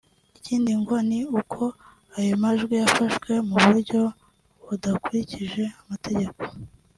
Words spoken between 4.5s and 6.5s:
budakurikije amategeko